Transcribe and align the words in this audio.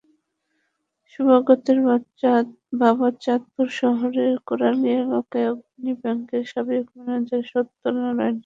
সুবাগতের 1.11 1.77
বাবা 2.81 3.07
চাঁদপুর 3.23 3.67
শহরের 3.79 4.33
কোড়ালিয়া 4.47 4.97
এলাকার 5.03 5.45
অগ্রণী 5.51 5.93
ব্যাংকের 6.01 6.43
সাবেক 6.51 6.85
ম্যানেজার 6.97 7.43
সত্য 7.51 7.81
নারায়ণ 7.95 8.15
সাহা। 8.17 8.39